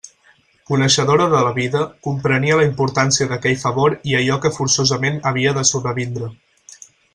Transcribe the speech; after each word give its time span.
Coneixedora 0.69 1.27
de 1.33 1.41
la 1.47 1.51
vida, 1.57 1.81
comprenia 2.07 2.57
la 2.61 2.65
importància 2.69 3.29
d'aquell 3.33 3.59
favor 3.65 3.95
i 4.13 4.17
allò 4.23 4.41
que 4.47 4.53
forçosament 4.57 5.23
havia 5.33 5.55
de 5.61 5.69
sobrevindre. 5.75 6.35